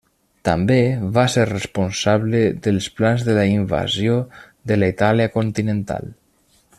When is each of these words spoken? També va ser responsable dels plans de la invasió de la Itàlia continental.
També 0.47 0.77
va 1.17 1.25
ser 1.33 1.43
responsable 1.49 2.41
dels 2.69 2.87
plans 3.01 3.27
de 3.29 3.37
la 3.41 3.45
invasió 3.53 4.17
de 4.73 4.79
la 4.81 4.93
Itàlia 4.97 5.33
continental. 5.41 6.13